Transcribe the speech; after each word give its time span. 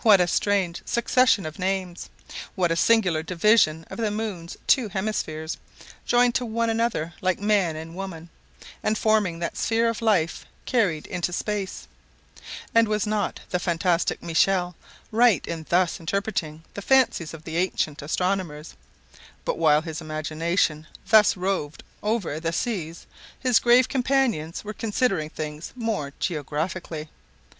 What 0.00 0.20
a 0.20 0.26
strange 0.26 0.82
succession 0.84 1.46
of 1.46 1.60
names! 1.60 2.10
What 2.56 2.72
a 2.72 2.76
singular 2.76 3.22
division 3.22 3.84
of 3.88 3.98
the 3.98 4.10
moon's 4.10 4.56
two 4.66 4.88
hemispheres, 4.88 5.58
joined 6.04 6.34
to 6.34 6.44
one 6.44 6.68
another 6.70 7.14
like 7.20 7.38
man 7.38 7.76
and 7.76 7.94
woman, 7.94 8.30
and 8.82 8.98
forming 8.98 9.38
that 9.38 9.56
sphere 9.56 9.88
of 9.88 10.02
life 10.02 10.44
carried 10.66 11.06
into 11.06 11.32
space! 11.32 11.86
And 12.74 12.88
was 12.88 13.06
not 13.06 13.38
the 13.50 13.60
fantastic 13.60 14.20
Michel 14.24 14.74
right 15.12 15.46
in 15.46 15.66
thus 15.68 16.00
interpreting 16.00 16.64
the 16.74 16.82
fancies 16.82 17.32
of 17.32 17.44
the 17.44 17.56
ancient 17.56 18.02
astronomers? 18.02 18.74
But 19.44 19.56
while 19.56 19.82
his 19.82 20.00
imagination 20.00 20.88
thus 21.08 21.36
roved 21.36 21.84
over 22.02 22.40
"the 22.40 22.52
seas," 22.52 23.06
his 23.38 23.60
grave 23.60 23.88
companions 23.88 24.64
were 24.64 24.74
considering 24.74 25.30
things 25.30 25.72
more 25.76 26.12
geographically. 26.18 27.08